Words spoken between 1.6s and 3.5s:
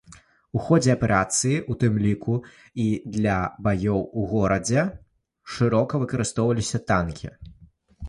у тым ліку і для